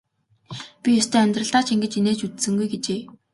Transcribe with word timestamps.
Би 0.81 0.89
ёстой 1.01 1.21
амьдралдаа 1.25 1.63
ч 1.65 1.69
ингэж 1.73 1.93
инээж 1.99 2.19
үзсэнгүй 2.25 2.67
гэжээ. 2.69 3.01